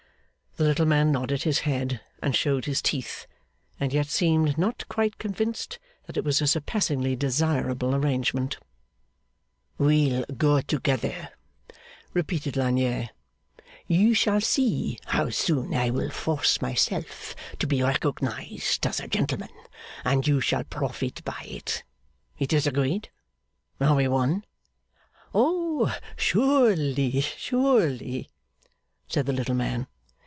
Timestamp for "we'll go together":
9.77-11.29